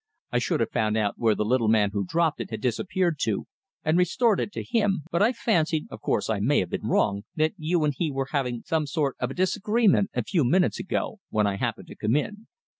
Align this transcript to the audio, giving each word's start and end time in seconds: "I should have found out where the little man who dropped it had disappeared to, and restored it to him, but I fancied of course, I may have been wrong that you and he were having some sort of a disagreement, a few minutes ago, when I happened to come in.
"I 0.31 0.39
should 0.39 0.61
have 0.61 0.71
found 0.71 0.97
out 0.97 1.13
where 1.19 1.35
the 1.35 1.45
little 1.45 1.67
man 1.67 1.91
who 1.91 2.03
dropped 2.03 2.41
it 2.41 2.49
had 2.49 2.59
disappeared 2.59 3.17
to, 3.19 3.45
and 3.85 3.99
restored 3.99 4.39
it 4.39 4.51
to 4.53 4.63
him, 4.63 5.03
but 5.11 5.21
I 5.21 5.31
fancied 5.31 5.85
of 5.91 6.01
course, 6.01 6.27
I 6.27 6.39
may 6.39 6.59
have 6.61 6.71
been 6.71 6.87
wrong 6.87 7.21
that 7.35 7.53
you 7.55 7.83
and 7.83 7.93
he 7.95 8.09
were 8.09 8.29
having 8.31 8.63
some 8.65 8.87
sort 8.87 9.15
of 9.19 9.29
a 9.29 9.35
disagreement, 9.35 10.09
a 10.15 10.23
few 10.23 10.43
minutes 10.43 10.79
ago, 10.79 11.19
when 11.29 11.45
I 11.45 11.57
happened 11.57 11.85
to 11.89 11.95
come 11.95 12.15
in. 12.15 12.47